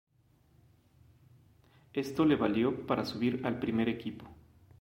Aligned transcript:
Esto 1.93 2.25
le 2.25 2.35
valió 2.35 2.87
para 2.87 3.05
subir 3.05 3.39
al 3.45 3.59
primer 3.59 3.87
equipo. 3.87 4.25